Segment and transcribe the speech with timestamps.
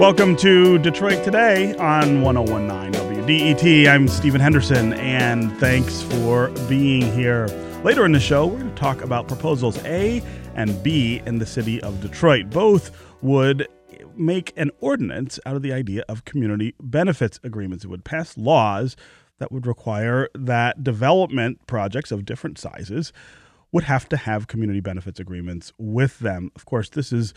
[0.00, 2.90] Welcome to Detroit Today on 1019
[3.22, 3.86] WDET.
[3.86, 7.48] I'm Stephen Henderson, and thanks for being here.
[7.84, 10.22] Later in the show, we're going to talk about proposals A
[10.54, 12.48] and B in the city of Detroit.
[12.48, 12.90] Both
[13.20, 13.68] would
[14.16, 17.84] make an ordinance out of the idea of community benefits agreements.
[17.84, 18.96] It would pass laws
[19.36, 23.12] that would require that development projects of different sizes
[23.70, 26.52] would have to have community benefits agreements with them.
[26.56, 27.34] Of course, this is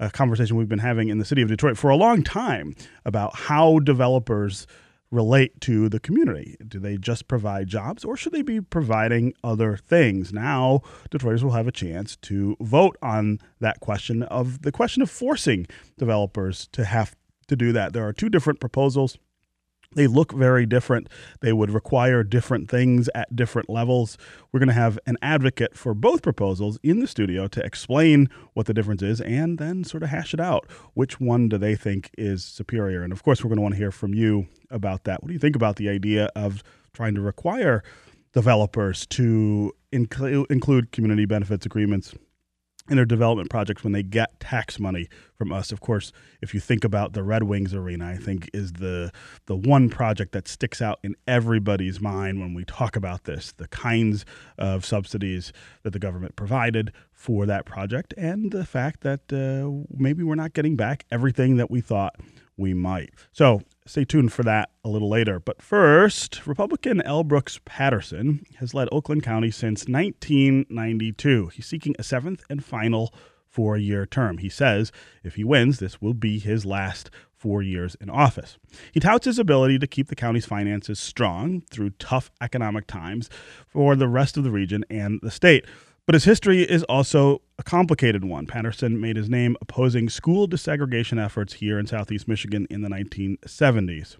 [0.00, 3.34] a conversation we've been having in the city of Detroit for a long time about
[3.34, 4.66] how developers
[5.10, 6.56] relate to the community.
[6.66, 10.32] Do they just provide jobs or should they be providing other things?
[10.32, 15.10] Now, Detroiters will have a chance to vote on that question of the question of
[15.10, 15.66] forcing
[15.96, 17.14] developers to have
[17.48, 17.94] to do that.
[17.94, 19.16] There are two different proposals
[19.92, 21.08] they look very different.
[21.40, 24.18] They would require different things at different levels.
[24.52, 28.66] We're going to have an advocate for both proposals in the studio to explain what
[28.66, 30.70] the difference is and then sort of hash it out.
[30.94, 33.02] Which one do they think is superior?
[33.02, 35.22] And of course, we're going to want to hear from you about that.
[35.22, 37.82] What do you think about the idea of trying to require
[38.34, 42.14] developers to include community benefits agreements
[42.88, 45.72] in their development projects when they get tax money from us.
[45.72, 49.12] Of course, if you think about the Red Wings arena, I think is the
[49.46, 53.68] the one project that sticks out in everybody's mind when we talk about this, the
[53.68, 54.24] kinds
[54.56, 60.22] of subsidies that the government provided for that project and the fact that uh, maybe
[60.22, 62.14] we're not getting back everything that we thought
[62.56, 63.10] we might.
[63.32, 65.40] So, Stay tuned for that a little later.
[65.40, 67.24] But first, Republican L.
[67.24, 71.46] Brooks Patterson has led Oakland County since 1992.
[71.54, 73.14] He's seeking a seventh and final
[73.48, 74.38] four year term.
[74.38, 74.92] He says
[75.24, 78.58] if he wins, this will be his last four years in office.
[78.92, 83.30] He touts his ability to keep the county's finances strong through tough economic times
[83.66, 85.64] for the rest of the region and the state.
[86.08, 88.46] But his history is also a complicated one.
[88.46, 94.16] Patterson made his name opposing school desegregation efforts here in southeast Michigan in the 1970s.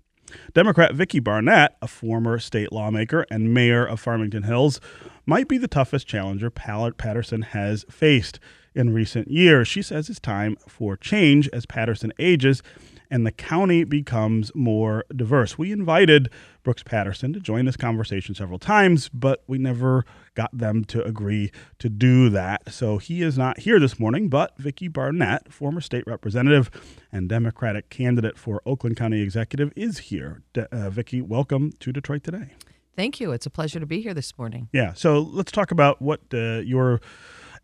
[0.52, 4.82] Democrat Vicki Barnett, a former state lawmaker and mayor of Farmington Hills,
[5.24, 8.38] might be the toughest challenger Patterson has faced
[8.74, 9.66] in recent years.
[9.66, 12.62] She says it's time for change as Patterson ages
[13.10, 15.58] and the county becomes more diverse.
[15.58, 16.30] We invited
[16.62, 20.04] Brooks Patterson to join this conversation several times, but we never
[20.34, 22.72] got them to agree to do that.
[22.72, 26.70] So he is not here this morning, but Vicki Barnett, former state representative
[27.10, 30.42] and Democratic candidate for Oakland County Executive, is here.
[30.52, 32.52] De- uh, Vicki, welcome to Detroit today.
[32.96, 33.30] Thank you.
[33.30, 34.68] It's a pleasure to be here this morning.
[34.72, 34.92] Yeah.
[34.92, 37.00] So let's talk about what uh, your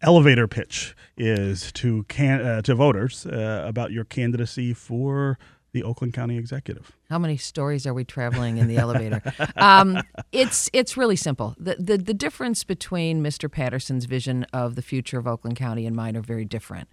[0.03, 5.39] elevator pitch is to can uh, to voters uh, about your candidacy for
[5.73, 6.93] the Oakland County Executive.
[7.11, 9.23] How many stories are we traveling in the elevator?
[9.57, 10.03] Um,
[10.33, 11.55] it's it's really simple.
[11.59, 13.51] The, the the difference between Mr.
[13.51, 16.89] Patterson's vision of the future of Oakland County and mine are very different.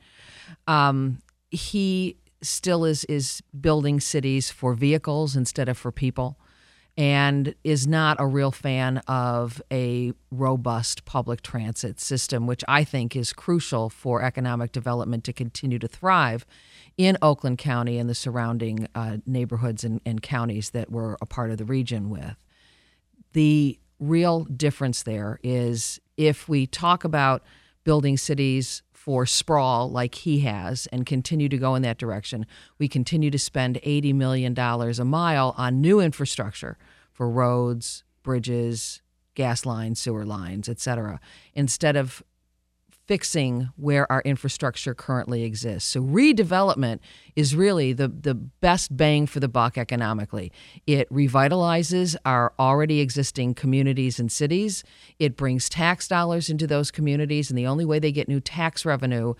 [0.68, 1.20] Um,
[1.50, 6.38] he still is is building cities for vehicles instead of for people
[7.02, 13.16] and is not a real fan of a robust public transit system, which I think
[13.16, 16.46] is crucial for economic development to continue to thrive
[17.00, 21.50] in Oakland County and the surrounding uh, neighborhoods and, and counties that we're a part
[21.50, 22.36] of the region with.
[23.34, 27.42] The real difference there is if we talk about
[27.84, 32.46] building cities for sprawl like he has and continue to go in that direction,
[32.78, 36.78] we continue to spend $80 million a mile on new infrastructure
[37.12, 39.02] for roads, bridges,
[39.34, 41.20] gas lines, sewer lines, et cetera,
[41.56, 42.22] instead of
[43.08, 45.90] fixing where our infrastructure currently exists.
[45.90, 47.00] So redevelopment
[47.36, 50.52] is really the, the best bang for the buck economically.
[50.88, 54.84] It revitalizes our already existing communities and cities.
[55.20, 58.86] It brings tax dollars into those communities, and the only way they get new tax
[58.86, 59.34] revenue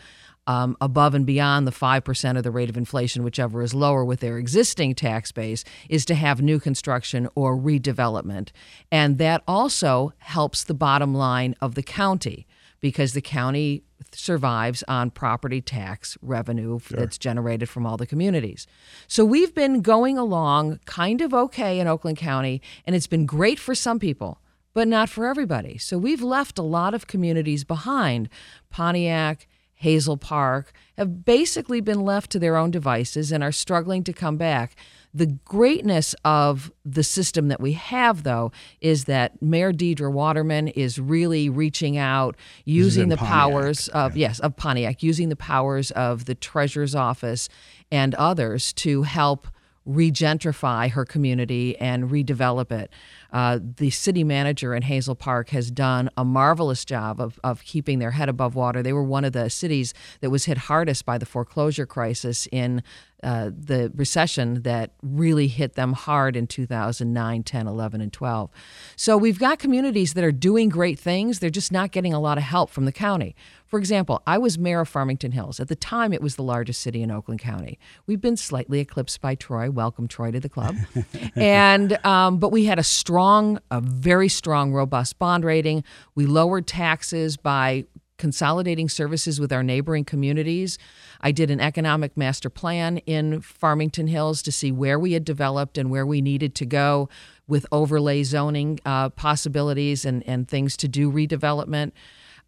[0.48, 4.22] um, above and beyond the 5% of the rate of inflation, whichever is lower with
[4.22, 8.50] their existing tax base, is to have new construction or redevelopment.
[8.92, 12.48] And that also helps the bottom line of the county
[12.82, 17.00] because the county survives on property tax revenue sure.
[17.00, 18.68] that's generated from all the communities.
[19.08, 23.60] So we've been going along kind of okay in Oakland County, and it's been great
[23.60, 24.40] for some people,
[24.74, 25.78] but not for everybody.
[25.78, 28.28] So we've left a lot of communities behind.
[28.70, 34.14] Pontiac, Hazel Park have basically been left to their own devices and are struggling to
[34.14, 34.76] come back.
[35.14, 41.00] The greatness of the system that we have, though, is that Mayor Deirdre Waterman is
[41.00, 43.34] really reaching out, using the Pontiac.
[43.34, 44.30] powers of yeah.
[44.30, 47.50] yes of Pontiac, using the powers of the treasurer's office
[47.92, 49.48] and others to help
[49.88, 52.92] regentrify her community and redevelop it.
[53.32, 58.00] Uh, the city manager in Hazel Park has done a marvelous job of, of keeping
[58.00, 58.84] their head above water.
[58.84, 62.84] They were one of the cities that was hit hardest by the foreclosure crisis in
[63.24, 68.50] uh, the recession that really hit them hard in 2009, 10, 11, and 12.
[68.96, 71.38] So we've got communities that are doing great things.
[71.38, 73.36] They're just not getting a lot of help from the county.
[73.68, 75.60] For example, I was mayor of Farmington Hills.
[75.60, 77.80] At the time, it was the largest city in Oakland County.
[78.06, 79.70] We've been slightly eclipsed by Troy.
[79.70, 80.76] Welcome, Troy, to the club.
[81.36, 85.84] and um, but we had a strong, a very strong, robust bond rating.
[86.16, 87.86] We lowered taxes by
[88.18, 90.78] consolidating services with our neighboring communities.
[91.22, 95.78] I did an economic master plan in Farmington Hills to see where we had developed
[95.78, 97.10] and where we needed to go
[97.48, 101.92] with overlay zoning uh, possibilities and, and things to do redevelopment.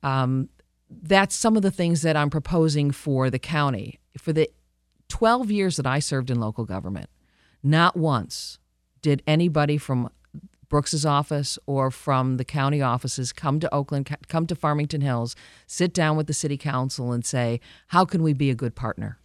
[0.04, 0.50] Um,
[0.90, 4.00] that's some of the things that I'm proposing for the county.
[4.18, 4.50] For the
[5.10, 7.10] 12 years that I served in local government,
[7.64, 8.60] not once
[9.02, 10.10] did anybody from
[10.74, 15.36] Brooks's office or from the county offices come to Oakland, come to Farmington Hills,
[15.68, 17.60] sit down with the city council and say,
[17.90, 19.20] how can we be a good partner?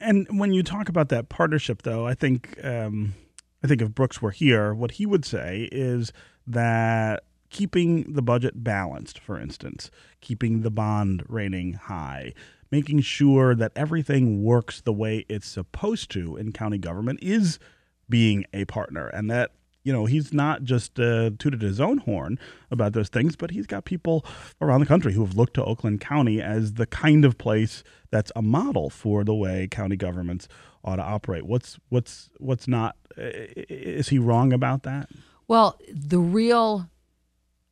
[0.00, 3.14] And when you talk about that partnership, though, I think um,
[3.62, 6.12] I think if Brooks were here, what he would say is
[6.44, 12.34] that keeping the budget balanced, for instance, keeping the bond rating high,
[12.72, 17.60] making sure that everything works the way it's supposed to in county government is
[18.08, 19.52] being a partner, and that
[19.84, 22.38] you know, he's not just uh, tooted his own horn
[22.70, 24.24] about those things, but he's got people
[24.60, 28.32] around the country who have looked to Oakland County as the kind of place that's
[28.34, 30.48] a model for the way county governments
[30.82, 31.46] ought to operate.
[31.46, 32.96] What's what's what's not?
[33.16, 35.10] Is he wrong about that?
[35.46, 36.88] Well, the real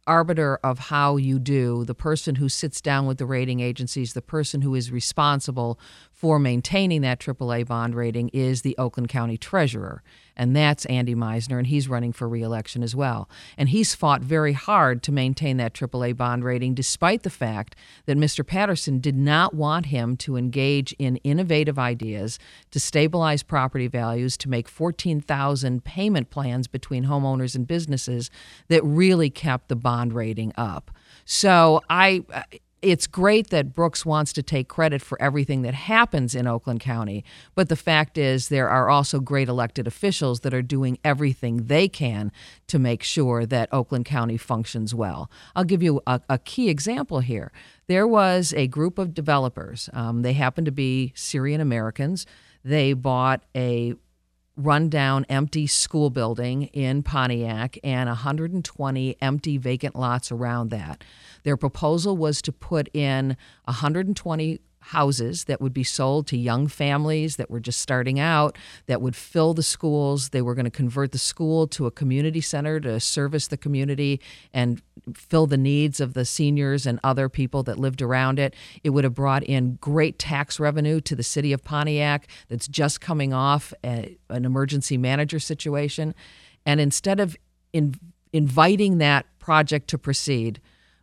[0.07, 4.23] arbiter of how you do, the person who sits down with the rating agencies, the
[4.23, 5.79] person who is responsible
[6.23, 10.05] for maintaining that AAA bond rating is the Oakland County Treasurer
[10.37, 13.29] and that's Andy Meisner, and he's running for reelection as well.
[13.57, 17.77] And he's fought very hard to maintain that AAA bond rating, despite the fact
[18.07, 18.47] that Mr.
[18.47, 22.39] Patterson did not want him to engage in innovative ideas
[22.71, 28.31] to stabilize property values, to make 14,000 payment plans between homeowners and businesses
[28.69, 30.91] that really kept the bond rating up.
[31.25, 32.25] So I
[32.83, 37.25] it's great that Brooks wants to take credit for everything that happens in Oakland County,
[37.55, 41.89] but the fact is there are also great elected officials that are doing everything they
[41.89, 42.33] can
[42.67, 45.31] to make sure that Oakland County functions well.
[45.55, 47.53] I'll give you a, a key example here.
[47.87, 52.27] There was a group of developers, um, they happened to be Syrian Americans.
[52.65, 53.95] They bought a
[54.57, 61.03] rundown empty school building in Pontiac and 120 empty vacant lots around that.
[61.43, 67.37] Their proposal was to put in 120 houses that would be sold to young families
[67.37, 71.13] that were just starting out that would fill the schools they were going to convert
[71.13, 74.21] the school to a community center to service the community
[74.53, 74.83] and
[75.15, 78.55] fill the needs of the seniors and other people that lived around it
[78.85, 83.01] it would have brought in great tax revenue to the city of Pontiac that's just
[83.01, 86.15] coming off a, an emergency manager situation
[86.65, 87.37] and instead of
[87.73, 87.95] in,
[88.33, 90.61] inviting that project to proceed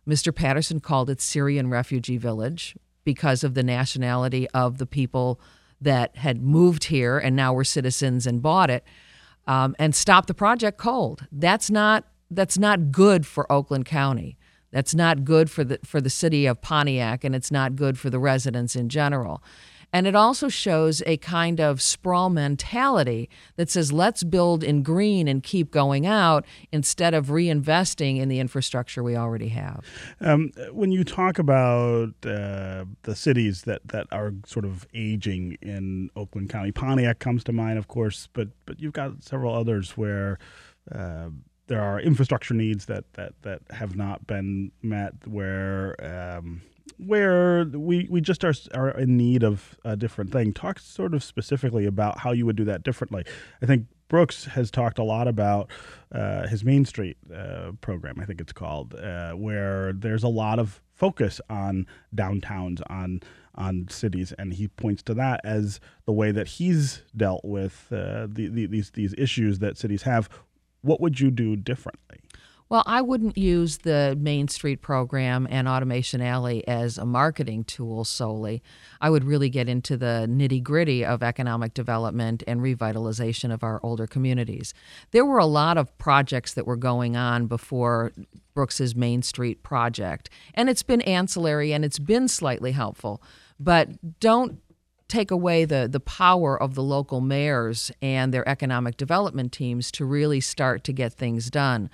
[0.08, 0.34] Mr.
[0.34, 5.40] Patterson called it Syrian Refugee Village because of the nationality of the people
[5.80, 8.84] that had moved here and now were citizens and bought it,
[9.46, 11.26] um, and stopped the project cold.
[11.32, 14.36] That's not that's not good for Oakland County.
[14.70, 18.10] That's not good for the for the city of Pontiac, and it's not good for
[18.10, 19.42] the residents in general.
[19.92, 25.26] And it also shows a kind of sprawl mentality that says, let's build in green
[25.26, 29.84] and keep going out instead of reinvesting in the infrastructure we already have.
[30.20, 36.10] Um, when you talk about uh, the cities that, that are sort of aging in
[36.14, 40.38] Oakland County, Pontiac comes to mind, of course, but, but you've got several others where.
[40.90, 41.30] Uh,
[41.70, 46.62] there are infrastructure needs that, that, that have not been met where um,
[46.98, 50.52] where we, we just are, are in need of a different thing.
[50.52, 53.24] Talk sort of specifically about how you would do that differently.
[53.62, 55.70] I think Brooks has talked a lot about
[56.10, 60.58] uh, his Main Street uh, program, I think it's called, uh, where there's a lot
[60.58, 63.20] of focus on downtowns, on
[63.54, 68.26] on cities, and he points to that as the way that he's dealt with uh,
[68.28, 70.28] the, the, these these issues that cities have.
[70.82, 72.20] What would you do differently?
[72.70, 78.04] Well, I wouldn't use the Main Street program and Automation Alley as a marketing tool
[78.04, 78.62] solely.
[79.00, 83.80] I would really get into the nitty gritty of economic development and revitalization of our
[83.82, 84.72] older communities.
[85.10, 88.12] There were a lot of projects that were going on before
[88.54, 93.20] Brooks's Main Street project, and it's been ancillary and it's been slightly helpful.
[93.58, 94.60] But don't
[95.10, 100.04] take away the, the power of the local mayors and their economic development teams to
[100.04, 101.90] really start to get things done.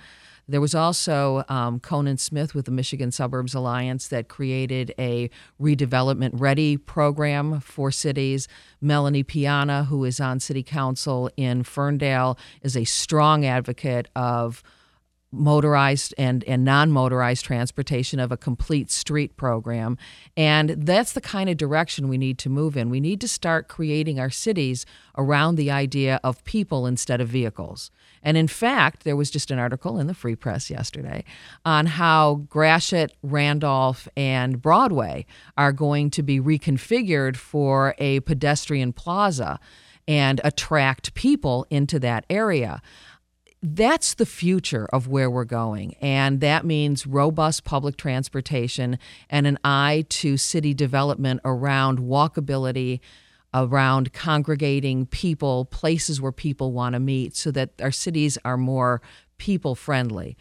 [0.49, 6.31] There was also um, Conan Smith with the Michigan Suburbs Alliance that created a redevelopment
[6.35, 8.47] ready program for cities.
[8.79, 14.63] Melanie Piana, who is on city council in Ferndale, is a strong advocate of
[15.31, 19.97] motorized and, and non motorized transportation of a complete street program.
[20.35, 22.89] And that's the kind of direction we need to move in.
[22.89, 24.85] We need to start creating our cities
[25.17, 27.91] around the idea of people instead of vehicles.
[28.23, 31.23] And in fact, there was just an article in the Free Press yesterday
[31.65, 35.25] on how Gratiot, Randolph, and Broadway
[35.57, 39.59] are going to be reconfigured for a pedestrian plaza
[40.07, 42.81] and attract people into that area
[43.63, 45.95] that's the future of where we're going.
[45.95, 48.99] And that means robust public transportation
[49.29, 52.99] and an eye to city development around walkability,
[53.53, 59.01] around congregating people, places where people want to meet, so that our cities are more
[59.37, 60.37] people friendly.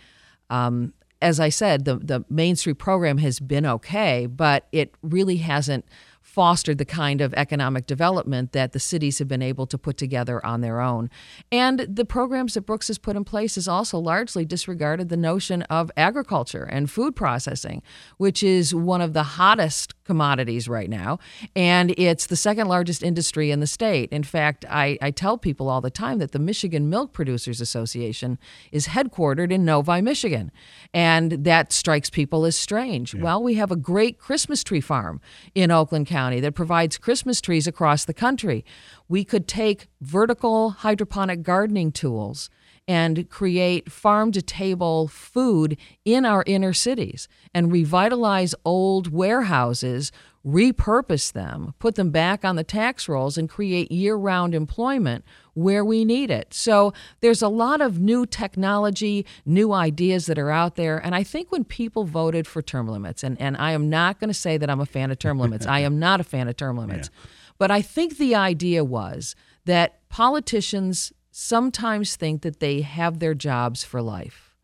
[0.50, 0.92] Um,
[1.22, 5.86] as I said, the, the Main Street program has been okay, but it really hasn't
[6.26, 10.44] fostered the kind of economic development that the cities have been able to put together
[10.44, 11.08] on their own.
[11.52, 15.62] And the programs that Brooks has put in place has also largely disregarded the notion
[15.62, 17.80] of agriculture and food processing,
[18.18, 21.18] which is one of the hottest commodities right now.
[21.54, 24.10] And it's the second largest industry in the state.
[24.10, 28.38] In fact, I, I tell people all the time that the Michigan Milk Producers Association
[28.72, 30.50] is headquartered in Novi, Michigan.
[30.92, 33.14] And that strikes people as strange.
[33.14, 33.22] Yeah.
[33.22, 35.20] Well, we have a great Christmas tree farm
[35.54, 38.64] in Oakland County County that provides Christmas trees across the country.
[39.06, 42.48] We could take vertical hydroponic gardening tools
[42.88, 50.12] and create farm to table food in our inner cities and revitalize old warehouses,
[50.46, 55.24] repurpose them, put them back on the tax rolls, and create year round employment
[55.54, 56.54] where we need it.
[56.54, 60.98] So there's a lot of new technology, new ideas that are out there.
[60.98, 64.28] And I think when people voted for term limits, and, and I am not going
[64.28, 66.56] to say that I'm a fan of term limits, I am not a fan of
[66.56, 67.10] term limits.
[67.12, 67.30] Yeah.
[67.58, 73.84] But I think the idea was that politicians sometimes think that they have their jobs
[73.84, 74.54] for life.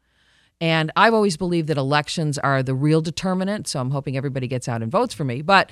[0.59, 3.69] And I've always believed that elections are the real determinant.
[3.69, 5.43] So I'm hoping everybody gets out and votes for me.
[5.43, 5.71] But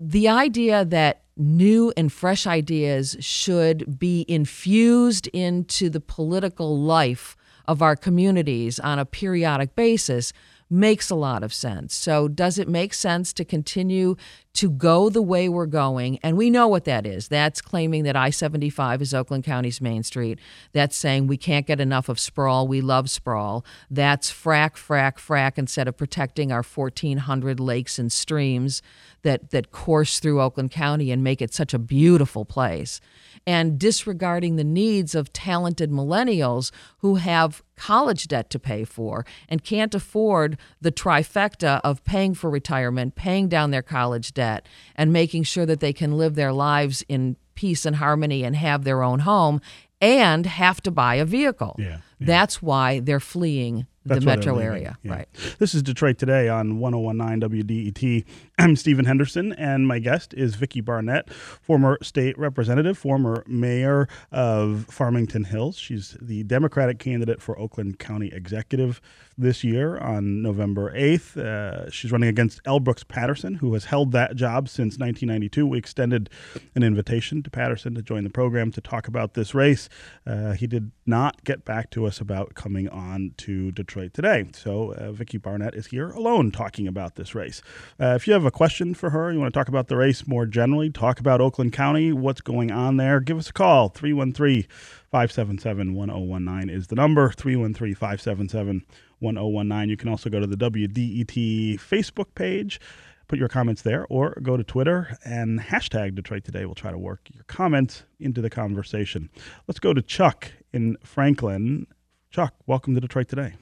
[0.00, 7.36] the idea that new and fresh ideas should be infused into the political life
[7.68, 10.32] of our communities on a periodic basis
[10.68, 11.94] makes a lot of sense.
[11.94, 14.16] So, does it make sense to continue
[14.54, 16.18] to go the way we're going?
[16.22, 17.28] And we know what that is.
[17.28, 20.38] That's claiming that I 75 is Oakland County's Main Street.
[20.72, 22.66] That's saying we can't get enough of sprawl.
[22.66, 23.64] We love sprawl.
[23.90, 28.82] That's frack, frack, frack instead of protecting our 1,400 lakes and streams
[29.26, 33.00] that, that course through Oakland County and make it such a beautiful place
[33.44, 39.64] and disregarding the needs of talented millennials who have college debt to pay for and
[39.64, 45.42] can't afford the trifecta of paying for retirement, paying down their college debt, and making
[45.42, 49.20] sure that they can live their lives in peace and harmony and have their own
[49.20, 49.60] home
[50.00, 51.74] and have to buy a vehicle.
[51.78, 51.98] Yeah, yeah.
[52.20, 54.96] That's why they're fleeing the metro area.
[55.02, 55.12] Yeah.
[55.12, 55.28] Right.
[55.58, 58.24] This is Detroit Today on 1019 WDET.
[58.58, 64.86] I'm Stephen Henderson, and my guest is Vicki Barnett, former state representative, former mayor of
[64.88, 65.76] Farmington Hills.
[65.76, 69.00] She's the Democratic candidate for Oakland County Executive
[69.36, 71.36] this year on November 8th.
[71.36, 72.80] Uh, she's running against L.
[72.80, 75.66] Brooks Patterson, who has held that job since 1992.
[75.66, 76.30] We extended
[76.74, 79.90] an invitation to Patterson to join the program to talk about this race.
[80.26, 84.46] Uh, he did not get back to us about coming on to Detroit today.
[84.54, 87.60] So uh, Vicki Barnett is here alone talking about this race.
[88.00, 90.26] Uh, if you have a question for her, you want to talk about the race
[90.26, 93.88] more generally, talk about Oakland County, what's going on there, give us a call.
[93.88, 94.64] 313
[95.10, 98.84] 577 1019 is the number 313 577
[99.18, 99.88] 1019.
[99.88, 102.80] You can also go to the WDET Facebook page
[103.28, 106.64] put your comments there or go to Twitter and hashtag Detroit Today.
[106.64, 109.30] We'll try to work your comments into the conversation.
[109.66, 111.86] Let's go to Chuck in Franklin.
[112.30, 113.54] Chuck, welcome to Detroit Today.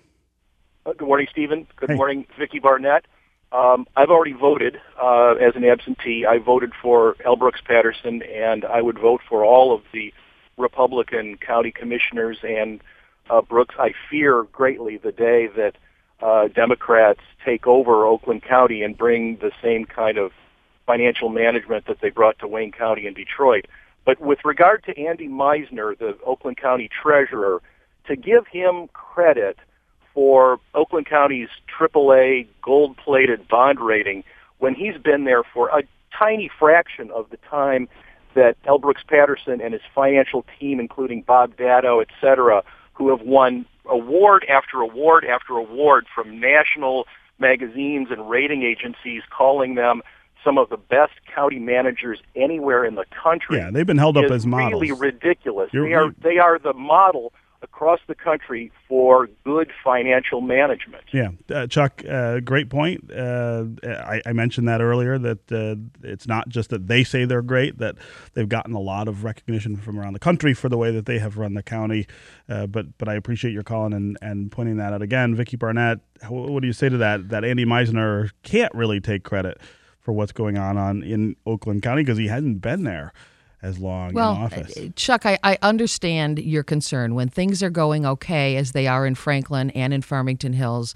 [0.86, 1.66] Uh, good morning, Stephen.
[1.76, 1.96] Good hey.
[1.96, 3.06] morning, Vicki Barnett.
[3.54, 6.26] Um, I've already voted uh, as an absentee.
[6.26, 7.36] I voted for L.
[7.36, 10.12] Brooks Patterson, and I would vote for all of the
[10.58, 12.80] Republican county commissioners and
[13.30, 13.76] uh, Brooks.
[13.78, 15.76] I fear greatly the day that
[16.20, 20.32] uh, Democrats take over Oakland County and bring the same kind of
[20.84, 23.66] financial management that they brought to Wayne County and Detroit.
[24.04, 27.62] But with regard to Andy Meisner, the Oakland County treasurer,
[28.08, 29.58] to give him credit–
[30.14, 34.24] for Oakland County's AAA gold-plated bond rating
[34.58, 35.82] when he's been there for a
[36.16, 37.88] tiny fraction of the time
[38.34, 38.78] that L.
[38.78, 42.62] Brooks Patterson and his financial team, including Bob Daddow, et cetera,
[42.94, 47.06] who have won award after award after award from national
[47.38, 50.02] magazines and rating agencies calling them
[50.44, 53.58] some of the best county managers anywhere in the country.
[53.58, 54.80] Yeah, they've been held up as models.
[54.80, 55.70] Really ridiculous.
[55.72, 57.32] You're, they are they are the model
[57.64, 61.02] across the country for good financial management.
[61.12, 63.10] Yeah, uh, Chuck, uh, great point.
[63.10, 65.74] Uh, I, I, mentioned that earlier that uh,
[66.06, 67.96] it's not just that they say they're great; that
[68.34, 71.18] they've gotten a lot of recognition from around the country for the way that they
[71.18, 72.06] have run the county.
[72.48, 75.98] Uh, but but I appreciate your calling and, and pointing that out again, Vicki Barnett.
[76.28, 77.30] What do you say to that?
[77.30, 79.58] That Andy Meisner can't really take credit
[79.98, 83.12] for what's going on, on in Oakland County because he hasn't been there
[83.64, 84.76] as long well, in office.
[84.76, 87.14] Uh, Chuck, I, I understand your concern.
[87.14, 90.94] When things are going okay, as they are in Franklin and in Farmington Hills,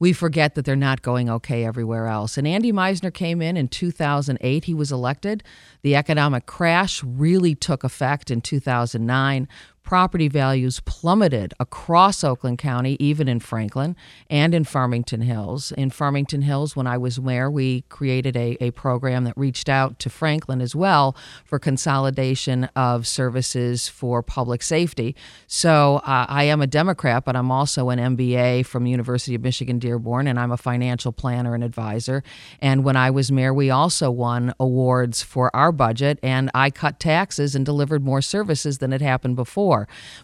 [0.00, 2.36] we forget that they're not going okay everywhere else.
[2.36, 4.64] And Andy Meisner came in in 2008.
[4.64, 5.42] He was elected.
[5.82, 9.48] The economic crash really took effect in 2009
[9.88, 13.96] property values plummeted across Oakland County, even in Franklin
[14.28, 15.72] and in Farmington Hills.
[15.78, 19.98] In Farmington Hills, when I was mayor, we created a, a program that reached out
[20.00, 25.16] to Franklin as well for consolidation of services for public safety.
[25.46, 29.78] So uh, I am a Democrat, but I'm also an MBA from University of Michigan
[29.78, 32.22] Dearborn, and I'm a financial planner and advisor.
[32.60, 37.00] And when I was mayor, we also won awards for our budget, and I cut
[37.00, 39.77] taxes and delivered more services than had happened before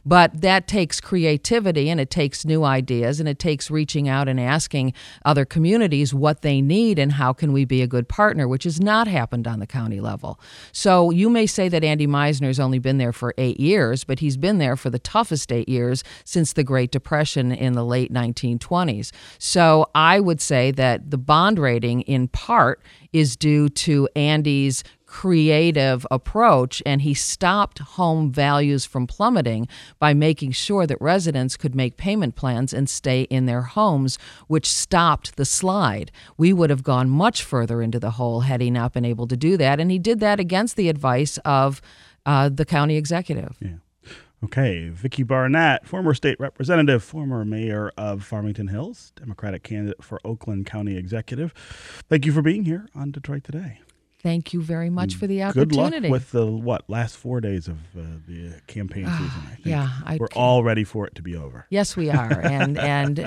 [0.05, 4.41] But that takes creativity and it takes new ideas and it takes reaching out and
[4.41, 4.95] asking
[5.25, 8.81] other communities what they need and how can we be a good partner, which has
[8.81, 10.41] not happened on the county level.
[10.73, 14.37] So you may say that Andy Meisner's only been there for eight years, but he's
[14.37, 19.13] been there for the toughest eight years since the Great Depression in the late 1920s.
[19.39, 22.83] So I would say that the bond rating, in part,
[23.13, 24.83] is due to Andy's
[25.15, 29.69] creative approach and he stopped home values from plummeting
[30.01, 34.19] by making sure that residents could make payment plans and stay in their homes,
[34.49, 36.11] which stopped the slide.
[36.37, 39.37] We would have gone much further into the hole had he not been able to
[39.37, 39.79] do that.
[39.79, 41.81] And he did that against the advice of
[42.27, 43.57] uh, the county executive.
[43.61, 43.77] Yeah.
[44.43, 50.67] Okay, Vicki Barnett, former state representative, former mayor of Farmington Hills, Democratic candidate for Oakland
[50.67, 51.55] County Executive.
[52.11, 53.79] Thank you for being here on Detroit Today.
[54.25, 55.77] Thank you very much for the opportunity.
[55.77, 59.43] Good luck with the what last four days of uh, the campaign season.
[59.45, 59.67] I think.
[59.67, 61.67] yeah, I, we're all ready for it to be over.
[61.69, 63.19] Yes, we are, and and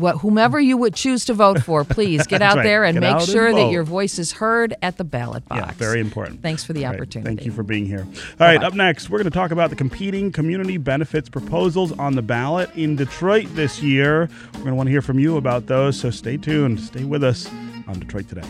[0.00, 2.64] whomever you would choose to vote for, please get out right.
[2.64, 5.60] there and get make sure and that your voice is heard at the ballot box.
[5.60, 6.42] Yeah, very important.
[6.42, 6.96] Thanks for the right.
[6.96, 7.36] opportunity.
[7.36, 8.00] Thank you for being here.
[8.00, 8.56] All Bye-bye.
[8.56, 12.22] right, up next, we're going to talk about the competing community benefits proposals on the
[12.22, 14.28] ballot in Detroit this year.
[14.46, 16.80] We're going to want to hear from you about those, so stay tuned.
[16.80, 17.48] Stay with us
[17.86, 18.48] on Detroit Today.